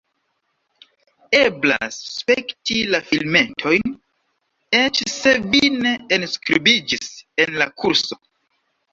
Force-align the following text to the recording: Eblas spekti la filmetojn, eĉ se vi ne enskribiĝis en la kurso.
Eblas 1.39 1.97
spekti 2.13 2.77
la 2.93 3.01
filmetojn, 3.09 3.93
eĉ 4.79 5.01
se 5.17 5.33
vi 5.51 5.61
ne 5.83 5.91
enskribiĝis 6.17 7.11
en 7.45 7.53
la 7.63 7.69
kurso. 7.83 8.19